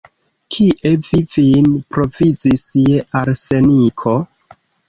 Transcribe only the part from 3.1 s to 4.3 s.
arseniko?